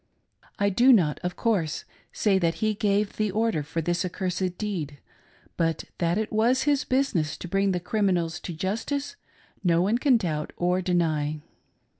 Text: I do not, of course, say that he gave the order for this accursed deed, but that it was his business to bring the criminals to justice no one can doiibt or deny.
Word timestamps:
I 0.57 0.71
do 0.71 0.91
not, 0.91 1.19
of 1.19 1.35
course, 1.35 1.85
say 2.11 2.39
that 2.39 2.55
he 2.55 2.73
gave 2.73 3.17
the 3.17 3.29
order 3.29 3.61
for 3.61 3.81
this 3.83 4.03
accursed 4.03 4.57
deed, 4.57 4.97
but 5.57 5.83
that 5.99 6.17
it 6.17 6.33
was 6.33 6.63
his 6.63 6.85
business 6.85 7.37
to 7.37 7.47
bring 7.47 7.71
the 7.71 7.79
criminals 7.79 8.39
to 8.39 8.53
justice 8.53 9.15
no 9.63 9.79
one 9.83 9.99
can 9.99 10.17
doiibt 10.17 10.53
or 10.57 10.81
deny. 10.81 11.39